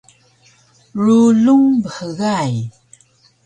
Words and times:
Rulung 1.03 1.67
bhgay 1.83 2.53